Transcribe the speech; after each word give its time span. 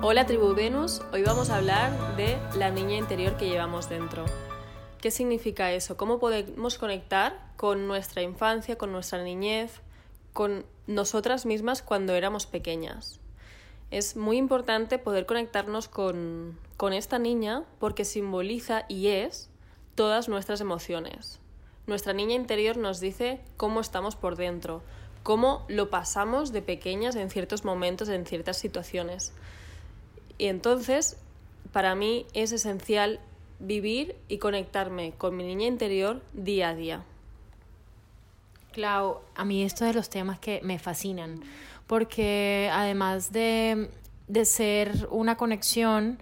Hola 0.00 0.26
tribu 0.26 0.54
Venus, 0.54 1.02
hoy 1.12 1.24
vamos 1.24 1.50
a 1.50 1.56
hablar 1.56 2.16
de 2.16 2.38
la 2.56 2.70
niña 2.70 2.96
interior 2.96 3.36
que 3.36 3.48
llevamos 3.48 3.88
dentro. 3.88 4.24
¿Qué 5.00 5.10
significa 5.10 5.72
eso? 5.72 5.96
¿Cómo 5.96 6.20
podemos 6.20 6.78
conectar 6.78 7.36
con 7.56 7.88
nuestra 7.88 8.22
infancia, 8.22 8.78
con 8.78 8.92
nuestra 8.92 9.24
niñez, 9.24 9.80
con 10.32 10.64
nosotras 10.86 11.46
mismas 11.46 11.82
cuando 11.82 12.14
éramos 12.14 12.46
pequeñas? 12.46 13.18
Es 13.90 14.14
muy 14.14 14.36
importante 14.36 14.98
poder 15.00 15.26
conectarnos 15.26 15.88
con, 15.88 16.56
con 16.76 16.92
esta 16.92 17.18
niña 17.18 17.64
porque 17.80 18.04
simboliza 18.04 18.84
y 18.86 19.08
es 19.08 19.50
todas 19.96 20.28
nuestras 20.28 20.60
emociones. 20.60 21.40
Nuestra 21.88 22.12
niña 22.12 22.36
interior 22.36 22.76
nos 22.76 23.00
dice 23.00 23.40
cómo 23.56 23.80
estamos 23.80 24.14
por 24.14 24.36
dentro, 24.36 24.80
cómo 25.24 25.64
lo 25.66 25.90
pasamos 25.90 26.52
de 26.52 26.62
pequeñas 26.62 27.16
en 27.16 27.30
ciertos 27.30 27.64
momentos, 27.64 28.08
en 28.08 28.26
ciertas 28.26 28.58
situaciones. 28.58 29.32
Y 30.38 30.46
entonces, 30.46 31.16
para 31.72 31.94
mí 31.94 32.26
es 32.32 32.52
esencial 32.52 33.20
vivir 33.58 34.16
y 34.28 34.38
conectarme 34.38 35.12
con 35.12 35.36
mi 35.36 35.44
niña 35.44 35.66
interior 35.66 36.22
día 36.32 36.70
a 36.70 36.74
día. 36.74 37.04
Clau, 38.72 39.20
a 39.34 39.44
mí 39.44 39.64
esto 39.64 39.84
de 39.84 39.92
los 39.92 40.08
temas 40.08 40.38
que 40.38 40.60
me 40.62 40.78
fascinan, 40.78 41.42
porque 41.88 42.70
además 42.72 43.32
de, 43.32 43.90
de 44.28 44.44
ser 44.44 45.08
una 45.10 45.36
conexión, 45.36 46.18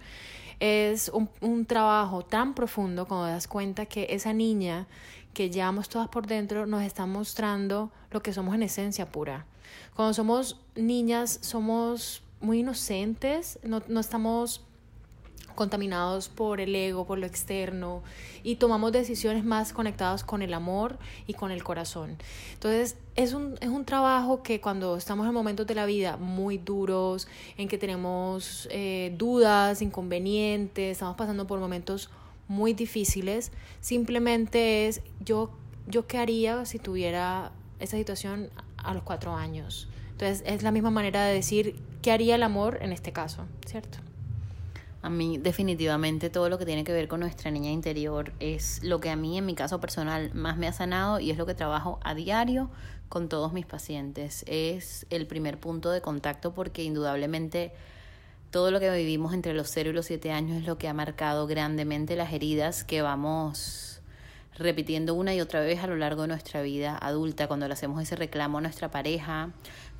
es 0.59 1.09
un, 1.09 1.29
un, 1.41 1.67
trabajo 1.67 2.25
tan 2.25 2.55
profundo 2.55 3.05
cuando 3.05 3.27
das 3.27 3.47
cuenta 3.47 3.85
que 3.85 4.07
esa 4.09 4.33
niña 4.33 4.87
que 5.35 5.51
llevamos 5.51 5.87
todas 5.87 6.07
por 6.07 6.25
dentro 6.25 6.65
nos 6.65 6.81
está 6.81 7.05
mostrando 7.05 7.91
lo 8.09 8.23
que 8.23 8.33
somos 8.33 8.55
en 8.55 8.63
esencia 8.63 9.05
pura. 9.05 9.45
Cuando 9.95 10.15
somos 10.15 10.59
niñas 10.75 11.37
somos 11.43 12.23
muy 12.41 12.59
inocentes, 12.59 13.59
no, 13.63 13.81
no 13.87 13.99
estamos 13.99 14.61
contaminados 15.57 16.29
por 16.29 16.61
el 16.61 16.73
ego, 16.75 17.05
por 17.05 17.17
lo 17.17 17.25
externo 17.25 18.03
y 18.43 18.55
tomamos 18.55 18.91
decisiones 18.91 19.43
más 19.43 19.73
conectadas 19.73 20.23
con 20.23 20.41
el 20.41 20.53
amor 20.53 20.97
y 21.25 21.33
con 21.33 21.51
el 21.51 21.63
corazón. 21.63 22.15
Entonces 22.53 22.95
es 23.15 23.33
un, 23.33 23.57
es 23.59 23.69
un 23.69 23.83
trabajo 23.83 24.43
que 24.43 24.61
cuando 24.61 24.95
estamos 24.95 25.27
en 25.27 25.33
momentos 25.33 25.65
de 25.65 25.75
la 25.75 25.85
vida 25.85 26.15
muy 26.15 26.59
duros, 26.59 27.27
en 27.57 27.67
que 27.67 27.77
tenemos 27.77 28.69
eh, 28.71 29.13
dudas, 29.17 29.81
inconvenientes, 29.81 30.91
estamos 30.93 31.17
pasando 31.17 31.47
por 31.47 31.59
momentos 31.59 32.09
muy 32.47 32.73
difíciles, 32.73 33.51
simplemente 33.81 34.87
es 34.87 35.01
yo, 35.25 35.49
yo 35.87 36.07
qué 36.07 36.19
haría 36.19 36.65
si 36.65 36.77
tuviera 36.77 37.51
esa 37.79 37.97
situación 37.97 38.49
a 38.87 38.93
los 38.93 39.03
cuatro 39.03 39.35
años. 39.35 39.87
Entonces 40.11 40.43
es 40.47 40.63
la 40.63 40.71
misma 40.71 40.89
manera 40.89 41.25
de 41.25 41.33
decir 41.33 41.79
qué 42.01 42.11
haría 42.11 42.35
el 42.35 42.43
amor 42.43 42.79
en 42.81 42.91
este 42.91 43.11
caso, 43.11 43.45
¿cierto? 43.65 43.99
A 45.03 45.09
mí 45.09 45.37
definitivamente 45.37 46.29
todo 46.29 46.49
lo 46.49 46.57
que 46.57 46.65
tiene 46.65 46.83
que 46.83 46.91
ver 46.91 47.07
con 47.07 47.19
nuestra 47.19 47.51
niña 47.51 47.69
interior 47.69 48.33
es 48.39 48.83
lo 48.83 48.99
que 48.99 49.11
a 49.11 49.15
mí 49.15 49.37
en 49.37 49.45
mi 49.45 49.53
caso 49.53 49.79
personal 49.79 50.33
más 50.33 50.57
me 50.57 50.67
ha 50.67 50.73
sanado 50.73 51.19
y 51.19 51.29
es 51.29 51.37
lo 51.37 51.45
que 51.45 51.53
trabajo 51.53 51.99
a 52.03 52.15
diario 52.15 52.69
con 53.09 53.29
todos 53.29 53.53
mis 53.53 53.65
pacientes. 53.65 54.43
Es 54.47 55.05
el 55.09 55.27
primer 55.27 55.59
punto 55.59 55.91
de 55.91 56.01
contacto 56.01 56.53
porque 56.53 56.83
indudablemente 56.83 57.71
todo 58.49 58.71
lo 58.71 58.79
que 58.79 58.89
vivimos 58.89 59.33
entre 59.33 59.53
los 59.53 59.69
0 59.69 59.91
y 59.91 59.93
los 59.93 60.07
7 60.07 60.31
años 60.31 60.57
es 60.57 60.65
lo 60.65 60.77
que 60.77 60.87
ha 60.87 60.93
marcado 60.93 61.45
grandemente 61.45 62.15
las 62.15 62.33
heridas 62.33 62.83
que 62.83 63.01
vamos 63.01 63.96
repitiendo 64.57 65.13
una 65.13 65.33
y 65.33 65.41
otra 65.41 65.61
vez 65.61 65.83
a 65.83 65.87
lo 65.87 65.95
largo 65.95 66.23
de 66.23 66.29
nuestra 66.29 66.61
vida 66.61 66.97
adulta, 66.99 67.47
cuando 67.47 67.67
le 67.67 67.73
hacemos 67.73 68.01
ese 68.01 68.15
reclamo 68.15 68.57
a 68.57 68.61
nuestra 68.61 68.89
pareja, 68.89 69.51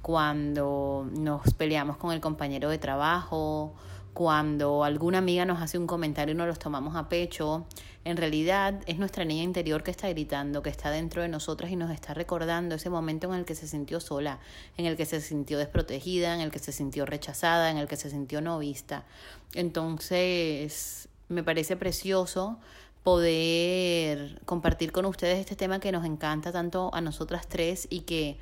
cuando 0.01 1.07
nos 1.11 1.53
peleamos 1.53 1.97
con 1.97 2.11
el 2.11 2.21
compañero 2.21 2.69
de 2.69 2.77
trabajo, 2.77 3.75
cuando 4.13 4.83
alguna 4.83 5.19
amiga 5.19 5.45
nos 5.45 5.61
hace 5.61 5.77
un 5.77 5.85
comentario 5.85 6.33
y 6.33 6.37
nos 6.37 6.47
los 6.47 6.57
tomamos 6.57 6.95
a 6.95 7.07
pecho, 7.07 7.67
en 8.03 8.17
realidad 8.17 8.81
es 8.87 8.97
nuestra 8.97 9.25
niña 9.25 9.43
interior 9.43 9.83
que 9.83 9.91
está 9.91 10.09
gritando, 10.09 10.63
que 10.63 10.71
está 10.71 10.89
dentro 10.89 11.21
de 11.21 11.27
nosotras 11.27 11.69
y 11.69 11.75
nos 11.75 11.91
está 11.91 12.15
recordando 12.15 12.73
ese 12.73 12.89
momento 12.89 13.31
en 13.31 13.39
el 13.39 13.45
que 13.45 13.53
se 13.53 13.67
sintió 13.67 13.99
sola, 13.99 14.39
en 14.75 14.87
el 14.87 14.97
que 14.97 15.05
se 15.05 15.21
sintió 15.21 15.59
desprotegida, 15.59 16.33
en 16.33 16.41
el 16.41 16.49
que 16.49 16.57
se 16.57 16.71
sintió 16.71 17.05
rechazada, 17.05 17.69
en 17.69 17.77
el 17.77 17.87
que 17.87 17.95
se 17.95 18.09
sintió 18.09 18.41
no 18.41 18.57
vista. 18.57 19.05
Entonces, 19.53 21.09
me 21.29 21.43
parece 21.43 21.75
precioso 21.75 22.57
poder 23.07 24.41
compartir 24.43 24.91
con 24.91 25.05
ustedes 25.05 25.39
este 25.39 25.55
tema 25.55 25.79
que 25.79 25.93
nos 25.93 26.03
encanta 26.03 26.51
tanto 26.51 26.93
a 26.93 26.99
nosotras 26.99 27.47
tres 27.47 27.87
y 27.89 28.01
que 28.01 28.37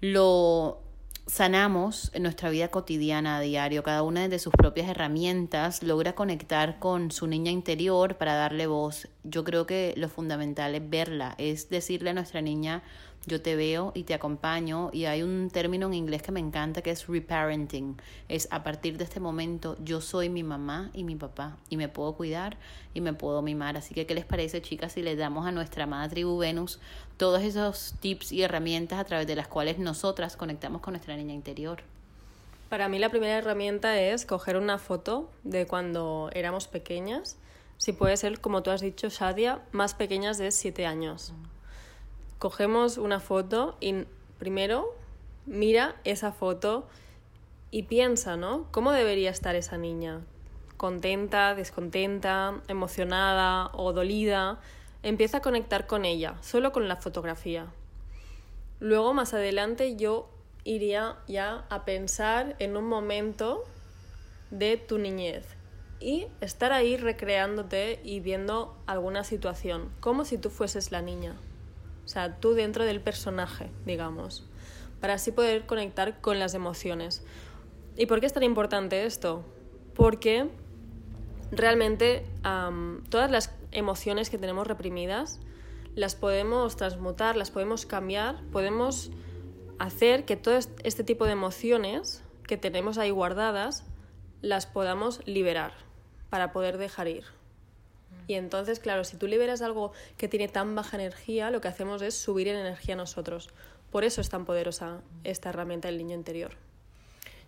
lo 0.00 0.80
sanamos 1.28 2.10
en 2.12 2.24
nuestra 2.24 2.50
vida 2.50 2.72
cotidiana 2.72 3.36
a 3.36 3.40
diario. 3.40 3.84
Cada 3.84 4.02
una 4.02 4.26
de 4.26 4.40
sus 4.40 4.52
propias 4.52 4.88
herramientas 4.88 5.84
logra 5.84 6.16
conectar 6.16 6.80
con 6.80 7.12
su 7.12 7.28
niña 7.28 7.52
interior 7.52 8.16
para 8.16 8.34
darle 8.34 8.66
voz. 8.66 9.06
Yo 9.22 9.44
creo 9.44 9.64
que 9.64 9.94
lo 9.96 10.08
fundamental 10.08 10.74
es 10.74 10.90
verla, 10.90 11.36
es 11.38 11.70
decirle 11.70 12.10
a 12.10 12.14
nuestra 12.14 12.42
niña, 12.42 12.82
yo 13.26 13.42
te 13.42 13.54
veo 13.56 13.92
y 13.94 14.04
te 14.04 14.14
acompaño. 14.14 14.90
Y 14.92 15.04
hay 15.04 15.22
un 15.22 15.50
término 15.50 15.86
en 15.86 15.94
inglés 15.94 16.22
que 16.22 16.32
me 16.32 16.40
encanta 16.40 16.82
que 16.82 16.90
es 16.90 17.06
reparenting. 17.06 18.00
Es 18.28 18.48
a 18.50 18.62
partir 18.62 18.96
de 18.96 19.04
este 19.04 19.20
momento 19.20 19.76
yo 19.82 20.00
soy 20.00 20.28
mi 20.28 20.42
mamá 20.42 20.90
y 20.94 21.04
mi 21.04 21.16
papá 21.16 21.56
y 21.68 21.76
me 21.76 21.88
puedo 21.88 22.14
cuidar 22.14 22.56
y 22.94 23.00
me 23.00 23.12
puedo 23.12 23.42
mimar. 23.42 23.76
Así 23.76 23.94
que, 23.94 24.06
¿qué 24.06 24.14
les 24.14 24.24
parece, 24.24 24.62
chicas, 24.62 24.92
si 24.92 25.02
le 25.02 25.16
damos 25.16 25.46
a 25.46 25.52
nuestra 25.52 25.84
amada 25.84 26.08
tribu 26.08 26.38
Venus 26.38 26.80
todos 27.16 27.42
esos 27.42 27.94
tips 28.00 28.32
y 28.32 28.42
herramientas 28.42 28.98
a 28.98 29.04
través 29.04 29.26
de 29.26 29.36
las 29.36 29.48
cuales 29.48 29.78
nosotras 29.78 30.36
conectamos 30.36 30.80
con 30.80 30.92
nuestra 30.92 31.16
niña 31.16 31.34
interior? 31.34 31.82
Para 32.68 32.88
mí 32.88 32.98
la 32.98 33.08
primera 33.08 33.36
herramienta 33.36 34.00
es 34.00 34.24
coger 34.24 34.56
una 34.56 34.78
foto 34.78 35.28
de 35.42 35.66
cuando 35.66 36.30
éramos 36.32 36.68
pequeñas. 36.68 37.36
Si 37.78 37.92
puede 37.92 38.16
ser, 38.16 38.40
como 38.40 38.62
tú 38.62 38.70
has 38.70 38.80
dicho, 38.80 39.08
Shadia, 39.08 39.60
más 39.72 39.94
pequeñas 39.94 40.38
de 40.38 40.52
7 40.52 40.86
años 40.86 41.34
cogemos 42.40 42.96
una 42.96 43.20
foto 43.20 43.76
y 43.80 44.06
primero 44.38 44.96
mira 45.44 45.94
esa 46.04 46.32
foto 46.32 46.88
y 47.70 47.82
piensa, 47.82 48.38
¿no? 48.38 48.66
¿Cómo 48.72 48.92
debería 48.92 49.30
estar 49.30 49.54
esa 49.56 49.76
niña? 49.76 50.22
¿Contenta, 50.78 51.54
descontenta, 51.54 52.62
emocionada 52.66 53.70
o 53.74 53.92
dolida? 53.92 54.58
Empieza 55.02 55.36
a 55.36 55.42
conectar 55.42 55.86
con 55.86 56.06
ella, 56.06 56.34
solo 56.40 56.72
con 56.72 56.88
la 56.88 56.96
fotografía. 56.96 57.66
Luego, 58.80 59.12
más 59.12 59.34
adelante, 59.34 59.96
yo 59.96 60.30
iría 60.64 61.16
ya 61.28 61.66
a 61.68 61.84
pensar 61.84 62.56
en 62.58 62.78
un 62.78 62.86
momento 62.86 63.64
de 64.50 64.78
tu 64.78 64.96
niñez 64.96 65.46
y 66.00 66.26
estar 66.40 66.72
ahí 66.72 66.96
recreándote 66.96 68.00
y 68.02 68.20
viendo 68.20 68.74
alguna 68.86 69.24
situación, 69.24 69.90
como 70.00 70.24
si 70.24 70.38
tú 70.38 70.48
fueses 70.48 70.90
la 70.90 71.02
niña. 71.02 71.36
O 72.10 72.12
sea, 72.12 72.40
tú 72.40 72.54
dentro 72.54 72.84
del 72.84 73.00
personaje, 73.00 73.70
digamos, 73.86 74.44
para 75.00 75.14
así 75.14 75.30
poder 75.30 75.64
conectar 75.66 76.20
con 76.20 76.40
las 76.40 76.54
emociones. 76.54 77.22
¿Y 77.96 78.06
por 78.06 78.18
qué 78.18 78.26
es 78.26 78.32
tan 78.32 78.42
importante 78.42 79.06
esto? 79.06 79.44
Porque 79.94 80.48
realmente 81.52 82.26
todas 83.10 83.30
las 83.30 83.54
emociones 83.70 84.28
que 84.28 84.38
tenemos 84.38 84.66
reprimidas 84.66 85.38
las 85.94 86.16
podemos 86.16 86.74
transmutar, 86.74 87.36
las 87.36 87.52
podemos 87.52 87.86
cambiar, 87.86 88.42
podemos 88.50 89.12
hacer 89.78 90.24
que 90.24 90.34
todo 90.34 90.56
este 90.56 91.04
tipo 91.04 91.26
de 91.26 91.30
emociones 91.30 92.24
que 92.48 92.56
tenemos 92.56 92.98
ahí 92.98 93.10
guardadas 93.10 93.84
las 94.42 94.66
podamos 94.66 95.24
liberar 95.26 95.74
para 96.28 96.50
poder 96.50 96.76
dejar 96.76 97.06
ir. 97.06 97.39
Y 98.26 98.34
entonces, 98.34 98.78
claro, 98.78 99.04
si 99.04 99.16
tú 99.16 99.26
liberas 99.26 99.60
algo 99.62 99.92
que 100.16 100.28
tiene 100.28 100.48
tan 100.48 100.74
baja 100.74 100.96
energía, 100.96 101.50
lo 101.50 101.60
que 101.60 101.68
hacemos 101.68 102.00
es 102.02 102.14
subir 102.14 102.48
en 102.48 102.56
energía 102.56 102.94
nosotros. 102.94 103.48
Por 103.90 104.04
eso 104.04 104.20
es 104.20 104.28
tan 104.28 104.44
poderosa 104.44 105.00
esta 105.24 105.48
herramienta 105.48 105.88
del 105.88 105.98
niño 105.98 106.14
interior. 106.14 106.52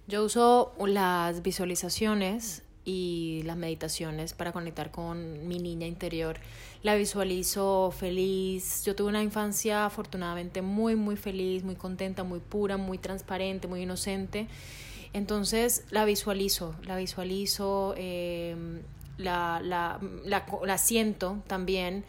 Yo 0.08 0.24
uso 0.24 0.74
las 0.84 1.42
visualizaciones 1.42 2.64
y 2.84 3.42
las 3.44 3.56
meditaciones 3.56 4.32
para 4.32 4.52
conectar 4.52 4.90
con 4.90 5.46
mi 5.46 5.58
niña 5.58 5.86
interior. 5.86 6.40
La 6.82 6.96
visualizo 6.96 7.92
feliz. 7.92 8.82
Yo 8.84 8.96
tuve 8.96 9.08
una 9.08 9.22
infancia 9.22 9.86
afortunadamente 9.86 10.62
muy, 10.62 10.96
muy 10.96 11.16
feliz, 11.16 11.62
muy 11.62 11.76
contenta, 11.76 12.24
muy 12.24 12.40
pura, 12.40 12.76
muy 12.76 12.98
transparente, 12.98 13.68
muy 13.68 13.82
inocente. 13.82 14.48
Entonces 15.12 15.84
la 15.90 16.04
visualizo, 16.04 16.74
la 16.84 16.96
visualizo, 16.96 17.94
em, 17.96 18.80
la, 19.18 19.60
la, 19.62 19.98
la, 20.24 20.46
la 20.64 20.78
siento 20.78 21.42
también, 21.46 22.04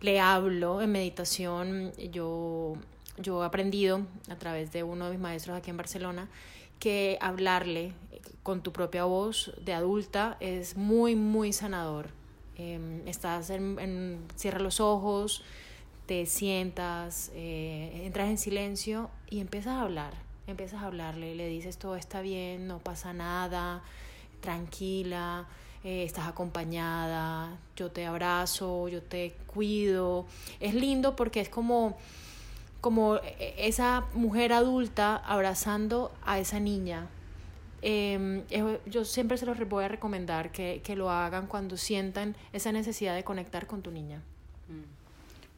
le 0.00 0.20
hablo 0.20 0.80
en 0.82 0.92
meditación. 0.92 1.92
Yo, 2.12 2.74
yo 3.18 3.42
he 3.42 3.46
aprendido 3.46 4.02
a 4.28 4.36
través 4.36 4.72
de 4.72 4.82
uno 4.82 5.06
de 5.06 5.12
mis 5.12 5.20
maestros 5.20 5.56
aquí 5.56 5.70
en 5.70 5.76
Barcelona 5.76 6.28
que 6.78 7.16
hablarle 7.20 7.92
con 8.42 8.62
tu 8.62 8.72
propia 8.72 9.04
voz 9.04 9.52
de 9.64 9.72
adulta 9.72 10.36
es 10.40 10.76
muy, 10.76 11.16
muy 11.16 11.52
sanador. 11.52 12.08
Em, 12.56 13.06
estás 13.08 13.50
en, 13.50 13.78
en, 13.78 14.18
cierra 14.36 14.60
los 14.60 14.80
ojos, 14.80 15.42
te 16.06 16.26
sientas, 16.26 17.30
eh, 17.34 18.02
entras 18.04 18.28
en 18.28 18.38
silencio 18.38 19.10
y 19.30 19.40
empiezas 19.40 19.72
a 19.72 19.80
hablar. 19.80 20.14
Empiezas 20.46 20.82
a 20.82 20.86
hablarle, 20.86 21.34
le 21.34 21.48
dices 21.48 21.78
todo 21.78 21.96
está 21.96 22.20
bien, 22.20 22.66
no 22.66 22.78
pasa 22.78 23.14
nada, 23.14 23.82
tranquila, 24.42 25.48
eh, 25.84 26.04
estás 26.04 26.26
acompañada, 26.26 27.58
yo 27.76 27.90
te 27.90 28.06
abrazo, 28.06 28.88
yo 28.88 29.02
te 29.02 29.34
cuido. 29.46 30.24
Es 30.58 30.74
lindo 30.74 31.14
porque 31.14 31.40
es 31.40 31.50
como, 31.50 31.96
como 32.80 33.20
esa 33.58 34.04
mujer 34.14 34.54
adulta 34.54 35.16
abrazando 35.16 36.10
a 36.24 36.38
esa 36.38 36.58
niña. 36.58 37.08
Eh, 37.82 38.42
yo 38.86 39.04
siempre 39.04 39.36
se 39.36 39.44
los 39.44 39.58
voy 39.68 39.84
a 39.84 39.88
recomendar 39.88 40.52
que, 40.52 40.80
que, 40.82 40.96
lo 40.96 41.10
hagan 41.10 41.46
cuando 41.46 41.76
sientan 41.76 42.34
esa 42.54 42.72
necesidad 42.72 43.14
de 43.14 43.24
conectar 43.24 43.66
con 43.66 43.82
tu 43.82 43.90
niña. 43.90 44.22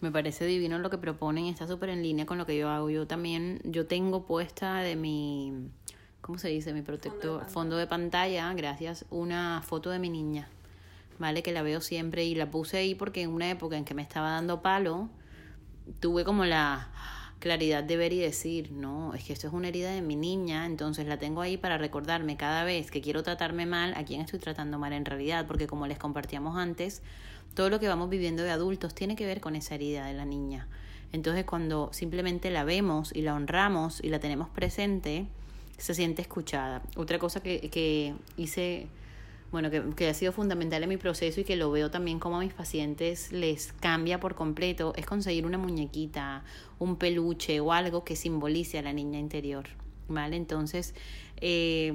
Me 0.01 0.11
parece 0.11 0.45
divino 0.45 0.79
lo 0.79 0.91
que 0.91 0.99
proponen, 0.99 1.47
está 1.47 1.69
súper 1.69 1.89
en 1.91 2.03
línea 2.03 2.27
con 2.27 2.37
lo 2.37 2.45
que 2.45 2.59
yo 2.59 2.69
hago. 2.69 2.91
Yo 2.91 3.07
también, 3.07 3.61
yo 3.65 3.87
tengo 3.87 4.25
puesta 4.25 4.81
de 4.81 4.97
mi, 4.97 5.71
¿cómo 6.27 6.41
se 6.41 6.49
dice? 6.49 6.73
Mi 6.73 6.83
protector, 6.83 7.21
fondo 7.23 7.45
de, 7.45 7.53
fondo 7.53 7.77
de 7.77 7.87
pantalla, 7.87 8.53
gracias, 8.55 9.05
una 9.11 9.63
foto 9.65 9.91
de 9.91 10.01
mi 10.01 10.11
niña, 10.11 10.49
¿vale? 11.21 11.45
Que 11.45 11.53
la 11.53 11.63
veo 11.63 11.81
siempre 11.81 12.25
y 12.25 12.35
la 12.35 12.51
puse 12.51 12.79
ahí 12.79 12.97
porque 12.97 13.23
en 13.23 13.31
una 13.31 13.49
época 13.49 13.77
en 13.77 13.85
que 13.85 13.95
me 13.95 14.03
estaba 14.03 14.31
dando 14.31 14.61
palo, 14.61 15.09
tuve 16.01 16.25
como 16.25 16.45
la 16.45 16.91
claridad 17.39 17.85
de 17.85 17.97
ver 17.97 18.13
y 18.13 18.19
decir, 18.19 18.73
no, 18.73 19.15
es 19.15 19.23
que 19.23 19.35
esto 19.35 19.47
es 19.47 19.53
una 19.53 19.69
herida 19.69 19.93
de 19.93 20.03
mi 20.03 20.17
niña, 20.17 20.67
entonces 20.67 21.07
la 21.07 21.17
tengo 21.17 21.43
ahí 21.43 21.57
para 21.57 21.79
recordarme 21.79 22.37
cada 22.37 22.65
vez 22.65 22.91
que 22.91 23.01
quiero 23.01 23.23
tratarme 23.23 23.65
mal, 23.65 23.95
a 23.95 24.05
quién 24.05 24.21
estoy 24.21 24.41
tratando 24.41 24.81
mal 24.81 24.95
en 24.95 25.05
realidad, 25.05 25.47
porque 25.47 25.69
como 25.69 25.87
les 25.87 25.99
compartíamos 25.99 26.57
antes, 26.57 27.03
todo 27.55 27.71
lo 27.71 27.79
que 27.79 27.87
vamos 27.87 28.11
viviendo 28.11 28.43
de 28.43 28.51
adultos 28.51 28.97
tiene 28.97 29.15
que 29.15 29.27
ver 29.27 29.41
con 29.41 29.55
esa 29.55 29.77
herida 29.77 30.07
de 30.07 30.15
la 30.15 30.25
niña. 30.25 30.67
Entonces 31.13 31.45
cuando 31.45 31.91
simplemente 31.93 32.51
la 32.51 32.65
vemos 32.65 33.15
y 33.15 33.23
la 33.23 33.37
honramos 33.37 34.03
y 34.03 34.09
la 34.09 34.19
tenemos 34.19 34.49
presente, 34.49 35.29
se 35.79 35.95
siente 35.95 36.23
escuchada. 36.23 36.83
Otra 36.97 37.19
cosa 37.19 37.43
que, 37.43 37.69
que 37.71 38.15
hice, 38.37 38.87
bueno, 39.53 39.71
que, 39.71 39.83
que, 39.95 40.09
ha 40.09 40.15
sido 40.15 40.33
fundamental 40.33 40.83
en 40.83 40.89
mi 40.89 40.97
proceso 40.97 41.41
y 41.41 41.45
que 41.45 41.57
lo 41.57 41.71
veo 41.71 41.91
también 41.91 42.19
como 42.19 42.37
a 42.37 42.41
mis 42.41 42.55
pacientes 42.55 43.33
les 43.33 43.73
cambia 43.75 44.21
por 44.21 44.35
completo, 44.35 44.93
es 44.97 45.07
conseguir 45.07 45.47
una 45.47 45.59
muñequita, 45.59 46.45
un 46.79 46.97
peluche 46.97 47.61
o 47.61 47.73
algo 47.73 48.05
que 48.05 48.17
simbolice 48.17 48.79
a 48.79 48.83
la 48.83 48.93
niña 48.93 49.19
interior. 49.19 49.67
¿Vale? 50.09 50.37
Entonces, 50.37 50.95
eh, 51.41 51.93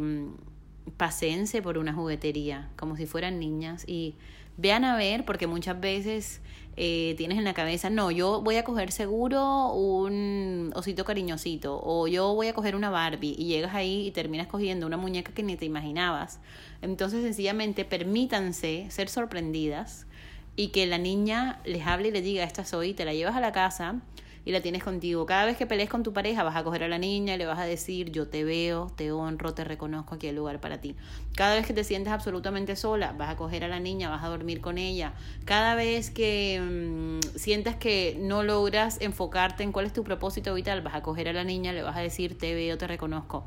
paséense 0.98 1.62
por 1.62 1.78
una 1.78 1.94
juguetería, 1.94 2.70
como 2.76 2.98
si 2.98 3.06
fueran 3.06 3.40
niñas 3.40 3.86
y 3.88 4.16
vean 4.58 4.84
a 4.84 4.96
ver, 4.96 5.26
porque 5.26 5.48
muchas 5.48 5.80
veces 5.80 6.42
eh, 6.78 7.16
tienes 7.18 7.38
en 7.38 7.44
la 7.44 7.54
cabeza, 7.54 7.90
no, 7.90 8.12
yo 8.12 8.42
voy 8.42 8.56
a 8.56 8.64
coger 8.64 8.92
seguro 8.92 9.74
un 9.74 10.72
osito 10.76 11.04
cariñosito, 11.06 11.82
o 11.84 12.08
yo 12.08 12.34
voy 12.34 12.48
a 12.48 12.54
coger 12.54 12.76
una 12.76 12.90
Barbie, 12.90 13.36
y 13.38 13.46
llegas 13.46 13.76
ahí 13.76 14.08
y 14.08 14.12
terminas 14.12 14.48
cogiendo 14.48 14.88
una 14.88 14.98
muñeca 14.98 15.34
que 15.34 15.44
ni 15.44 15.58
te 15.58 15.66
imaginabas. 15.66 16.40
Entonces, 16.82 17.24
sencillamente, 17.24 17.86
permítanse 17.86 18.88
ser 18.90 19.10
sorprendidas 19.10 20.08
y 20.56 20.70
que 20.70 20.86
la 20.86 20.98
niña 20.98 21.60
les 21.66 21.86
hable 21.86 22.10
y 22.10 22.12
les 22.12 22.24
diga, 22.24 22.44
esta 22.44 22.66
soy, 22.66 22.94
te 22.94 23.06
la 23.06 23.14
llevas 23.14 23.36
a 23.36 23.42
la 23.42 23.52
casa 23.52 24.02
y 24.46 24.52
la 24.52 24.62
tienes 24.62 24.84
contigo. 24.84 25.26
Cada 25.26 25.46
vez 25.46 25.58
que 25.58 25.66
pelees 25.66 25.90
con 25.90 26.04
tu 26.04 26.14
pareja 26.14 26.44
vas 26.44 26.56
a 26.56 26.64
coger 26.64 26.84
a 26.84 26.88
la 26.88 26.98
niña 26.98 27.36
y 27.36 27.38
le 27.38 27.46
vas 27.46 27.60
a 27.60 27.66
decir 27.66 28.12
yo 28.12 28.28
te 28.28 28.44
veo, 28.44 28.92
te 28.96 29.12
honro, 29.12 29.54
te 29.54 29.64
reconozco, 29.64 30.16
aquí 30.16 30.28
hay 30.28 30.34
lugar 30.34 30.60
para 30.60 30.82
ti. 30.82 30.96
Cada 31.36 31.56
vez 31.56 31.66
que 31.66 31.74
te 31.74 31.84
sientes 31.84 32.12
absolutamente 32.12 32.76
sola 32.76 33.14
vas 33.18 33.30
a 33.30 33.36
coger 33.36 33.64
a 33.64 33.68
la 33.68 33.80
niña, 33.80 34.10
vas 34.10 34.24
a 34.24 34.28
dormir 34.30 34.62
con 34.62 34.78
ella. 34.78 35.14
Cada 35.46 35.76
vez 35.76 36.10
que 36.10 36.60
mmm, 36.62 37.38
sientas 37.38 37.76
que 37.76 38.18
no 38.20 38.44
logras 38.44 39.00
enfocarte 39.02 39.64
en 39.64 39.72
cuál 39.72 39.86
es 39.86 39.94
tu 39.94 40.04
propósito 40.04 40.54
vital, 40.54 40.82
vas 40.82 40.96
a 40.96 41.02
coger 41.02 41.30
a 41.30 41.34
la 41.34 41.44
niña, 41.44 41.74
le 41.74 41.84
vas 41.84 41.98
a 41.98 42.02
decir 42.02 42.38
te 42.38 42.54
veo, 42.54 42.78
te 42.78 42.88
reconozco. 42.88 43.46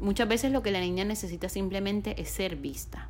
Muchas 0.00 0.28
veces 0.28 0.50
lo 0.50 0.62
que 0.62 0.70
la 0.70 0.80
niña 0.80 1.04
necesita 1.04 1.50
simplemente 1.50 2.20
es 2.20 2.30
ser 2.30 2.56
vista. 2.56 3.08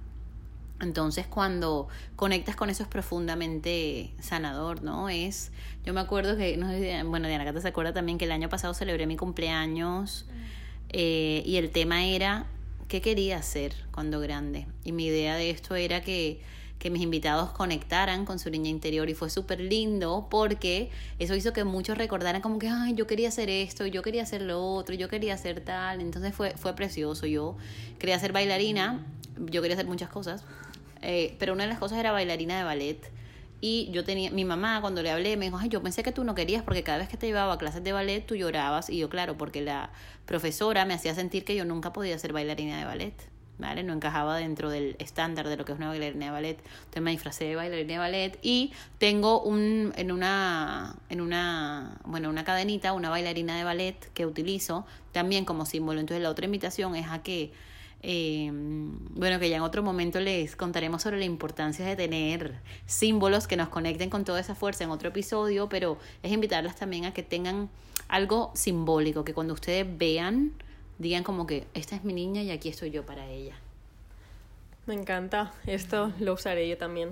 Entonces 0.80 1.26
cuando 1.26 1.88
conectas 2.16 2.56
con 2.56 2.70
eso 2.70 2.82
es 2.82 2.88
profundamente 2.88 4.12
sanador, 4.20 4.82
¿no? 4.82 5.10
Es, 5.10 5.52
yo 5.84 5.92
me 5.92 6.00
acuerdo 6.00 6.36
que, 6.36 6.56
no 6.56 6.70
sé, 6.70 7.02
bueno, 7.04 7.28
Diana 7.28 7.44
Cata 7.44 7.60
se 7.60 7.68
acuerda 7.68 7.92
también 7.92 8.16
que 8.16 8.24
el 8.24 8.32
año 8.32 8.48
pasado 8.48 8.72
celebré 8.72 9.06
mi 9.06 9.16
cumpleaños 9.16 10.24
eh, 10.88 11.42
y 11.44 11.56
el 11.56 11.70
tema 11.70 12.04
era 12.04 12.46
qué 12.88 13.02
quería 13.02 13.36
hacer 13.36 13.74
cuando 13.92 14.20
grande. 14.20 14.66
Y 14.82 14.92
mi 14.92 15.04
idea 15.04 15.36
de 15.36 15.50
esto 15.50 15.74
era 15.74 16.00
que, 16.00 16.40
que 16.78 16.88
mis 16.88 17.02
invitados 17.02 17.50
conectaran 17.50 18.24
con 18.24 18.38
su 18.38 18.48
niña 18.48 18.70
interior 18.70 19.10
y 19.10 19.14
fue 19.14 19.28
súper 19.28 19.60
lindo 19.60 20.28
porque 20.30 20.90
eso 21.18 21.34
hizo 21.34 21.52
que 21.52 21.64
muchos 21.64 21.98
recordaran 21.98 22.40
como 22.40 22.58
que, 22.58 22.68
ay, 22.68 22.94
yo 22.94 23.06
quería 23.06 23.28
hacer 23.28 23.50
esto, 23.50 23.86
yo 23.86 24.00
quería 24.00 24.22
hacer 24.22 24.40
lo 24.40 24.64
otro, 24.64 24.94
yo 24.94 25.10
quería 25.10 25.34
hacer 25.34 25.60
tal. 25.60 26.00
Entonces 26.00 26.34
fue, 26.34 26.52
fue 26.56 26.74
precioso. 26.74 27.26
Yo 27.26 27.58
quería 27.98 28.18
ser 28.18 28.32
bailarina, 28.32 29.06
yo 29.38 29.60
quería 29.60 29.76
hacer 29.76 29.86
muchas 29.86 30.08
cosas 30.08 30.42
eh, 31.02 31.36
pero 31.38 31.52
una 31.52 31.64
de 31.64 31.70
las 31.70 31.78
cosas 31.78 31.98
era 31.98 32.12
bailarina 32.12 32.58
de 32.58 32.64
ballet. 32.64 33.10
Y 33.60 33.90
yo 33.92 34.04
tenía, 34.04 34.30
mi 34.30 34.44
mamá 34.44 34.80
cuando 34.80 35.02
le 35.02 35.10
hablé 35.10 35.36
me 35.36 35.44
dijo, 35.46 35.58
ay, 35.58 35.68
yo 35.68 35.82
pensé 35.82 36.02
que 36.02 36.12
tú 36.12 36.24
no 36.24 36.34
querías 36.34 36.62
porque 36.62 36.82
cada 36.82 36.98
vez 36.98 37.08
que 37.08 37.18
te 37.18 37.26
llevaba 37.26 37.52
a 37.52 37.58
clases 37.58 37.84
de 37.84 37.92
ballet 37.92 38.24
tú 38.24 38.34
llorabas. 38.34 38.88
Y 38.88 38.98
yo, 38.98 39.10
claro, 39.10 39.36
porque 39.36 39.60
la 39.60 39.90
profesora 40.24 40.84
me 40.86 40.94
hacía 40.94 41.14
sentir 41.14 41.44
que 41.44 41.54
yo 41.54 41.64
nunca 41.64 41.92
podía 41.92 42.18
ser 42.18 42.32
bailarina 42.32 42.78
de 42.78 42.84
ballet. 42.84 43.14
¿Vale? 43.58 43.82
No 43.82 43.92
encajaba 43.92 44.38
dentro 44.38 44.70
del 44.70 44.96
estándar 44.98 45.46
de 45.46 45.58
lo 45.58 45.66
que 45.66 45.72
es 45.72 45.78
una 45.78 45.88
bailarina 45.88 46.24
de 46.24 46.30
ballet. 46.30 46.58
Entonces 46.58 47.02
me 47.02 47.10
disfracé 47.10 47.44
de 47.44 47.56
bailarina 47.56 47.92
de 47.92 47.98
ballet 47.98 48.38
y 48.40 48.72
tengo 48.96 49.42
un, 49.42 49.92
en 49.96 50.12
una, 50.12 50.96
en 51.10 51.20
una, 51.20 51.98
bueno, 52.06 52.30
una 52.30 52.44
cadenita, 52.44 52.94
una 52.94 53.10
bailarina 53.10 53.58
de 53.58 53.64
ballet 53.64 54.10
que 54.14 54.24
utilizo 54.24 54.86
también 55.12 55.44
como 55.44 55.66
símbolo. 55.66 56.00
Entonces 56.00 56.22
la 56.22 56.30
otra 56.30 56.46
invitación 56.46 56.96
es 56.96 57.06
a 57.08 57.22
que 57.22 57.52
eh, 58.02 58.50
bueno, 58.52 59.38
que 59.38 59.50
ya 59.50 59.56
en 59.56 59.62
otro 59.62 59.82
momento 59.82 60.20
les 60.20 60.56
contaremos 60.56 61.02
sobre 61.02 61.18
la 61.18 61.24
importancia 61.24 61.84
de 61.84 61.96
tener 61.96 62.54
símbolos 62.86 63.46
que 63.46 63.56
nos 63.56 63.68
conecten 63.68 64.08
con 64.08 64.24
toda 64.24 64.40
esa 64.40 64.54
fuerza 64.54 64.84
en 64.84 64.90
otro 64.90 65.10
episodio, 65.10 65.68
pero 65.68 65.98
es 66.22 66.32
invitarlas 66.32 66.76
también 66.76 67.04
a 67.04 67.12
que 67.12 67.22
tengan 67.22 67.68
algo 68.08 68.52
simbólico, 68.54 69.24
que 69.24 69.34
cuando 69.34 69.54
ustedes 69.54 69.86
vean, 69.98 70.52
digan 70.98 71.24
como 71.24 71.46
que 71.46 71.66
esta 71.74 71.94
es 71.94 72.04
mi 72.04 72.12
niña 72.12 72.42
y 72.42 72.50
aquí 72.50 72.68
estoy 72.68 72.90
yo 72.90 73.04
para 73.04 73.28
ella. 73.28 73.54
Me 74.86 74.94
encanta, 74.94 75.52
esto 75.66 76.12
lo 76.18 76.32
usaré 76.34 76.68
yo 76.68 76.78
también. 76.78 77.10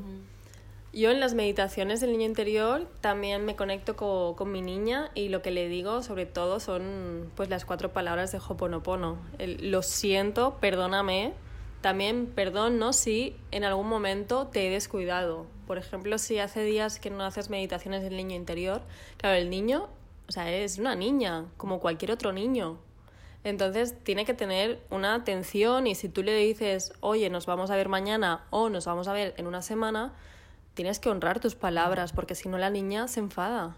Yo 0.92 1.10
en 1.10 1.20
las 1.20 1.34
meditaciones 1.34 2.00
del 2.00 2.12
niño 2.12 2.24
interior 2.24 2.88
también 3.00 3.44
me 3.44 3.56
conecto 3.56 3.94
con, 3.94 4.34
con, 4.34 4.50
mi 4.50 4.62
niña 4.62 5.10
y 5.14 5.28
lo 5.28 5.42
que 5.42 5.50
le 5.50 5.68
digo 5.68 6.02
sobre 6.02 6.24
todo 6.24 6.60
son 6.60 7.30
pues 7.36 7.50
las 7.50 7.66
cuatro 7.66 7.92
palabras 7.92 8.32
de 8.32 8.38
Hoponopono. 8.38 9.18
El, 9.38 9.70
lo 9.70 9.82
siento, 9.82 10.56
perdóname. 10.60 11.34
También 11.82 12.26
perdón, 12.26 12.78
¿no? 12.78 12.92
Si 12.92 13.36
en 13.50 13.64
algún 13.64 13.86
momento 13.86 14.48
te 14.48 14.66
he 14.66 14.70
descuidado. 14.70 15.46
Por 15.66 15.76
ejemplo, 15.78 16.16
si 16.18 16.38
hace 16.38 16.62
días 16.62 16.98
que 16.98 17.10
no 17.10 17.22
haces 17.22 17.50
meditaciones 17.50 18.02
del 18.02 18.16
niño 18.16 18.34
interior, 18.34 18.80
claro, 19.18 19.36
el 19.36 19.50
niño, 19.50 19.88
o 20.28 20.32
sea, 20.32 20.50
es 20.50 20.78
una 20.78 20.94
niña, 20.94 21.44
como 21.58 21.78
cualquier 21.78 22.10
otro 22.10 22.32
niño. 22.32 22.78
Entonces 23.44 23.94
tiene 24.02 24.24
que 24.24 24.34
tener 24.34 24.80
una 24.90 25.14
atención 25.14 25.86
y 25.86 25.94
si 25.94 26.08
tú 26.08 26.22
le 26.22 26.34
dices, 26.34 26.92
oye, 27.00 27.30
nos 27.30 27.46
vamos 27.46 27.70
a 27.70 27.76
ver 27.76 27.88
mañana 27.88 28.46
o 28.50 28.70
nos 28.70 28.86
vamos 28.86 29.06
a 29.06 29.12
ver 29.12 29.34
en 29.36 29.46
una 29.46 29.62
semana, 29.62 30.14
tienes 30.78 31.00
que 31.00 31.08
honrar 31.08 31.40
tus 31.40 31.56
palabras, 31.56 32.12
porque 32.12 32.36
si 32.36 32.48
no 32.48 32.56
la 32.56 32.70
niña 32.70 33.08
se 33.08 33.18
enfada. 33.18 33.74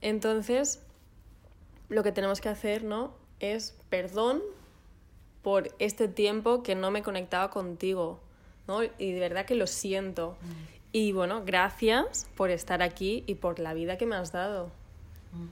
Entonces, 0.00 0.80
lo 1.88 2.02
que 2.02 2.10
tenemos 2.10 2.40
que 2.40 2.48
hacer, 2.48 2.82
¿no? 2.82 3.12
Es 3.38 3.76
perdón 3.90 4.42
por 5.42 5.72
este 5.78 6.08
tiempo 6.08 6.64
que 6.64 6.74
no 6.74 6.90
me 6.90 7.04
conectaba 7.04 7.50
contigo, 7.50 8.18
¿no? 8.66 8.82
Y 8.82 9.12
de 9.12 9.20
verdad 9.20 9.46
que 9.46 9.54
lo 9.54 9.68
siento. 9.68 10.36
Mm. 10.42 10.46
Y 10.90 11.12
bueno, 11.12 11.44
gracias 11.46 12.26
por 12.36 12.50
estar 12.50 12.82
aquí 12.82 13.22
y 13.28 13.36
por 13.36 13.60
la 13.60 13.72
vida 13.72 13.96
que 13.96 14.04
me 14.04 14.16
has 14.16 14.32
dado. 14.32 14.66
Mm. 15.32 15.46